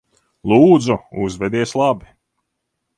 Lūdzu, 0.53 0.97
uzvedies 1.27 1.77
labi. 1.85 2.13